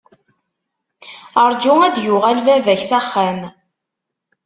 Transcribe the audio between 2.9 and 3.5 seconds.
axxam.